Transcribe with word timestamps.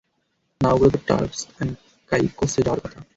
না, 0.61 0.67
ওগুলো 0.73 0.89
তো 0.93 0.99
টার্কস 1.07 1.39
এন্ড 1.61 1.73
কাইকোসে 2.11 2.59
যাওয়ার 2.65 2.81
কথা। 2.83 2.99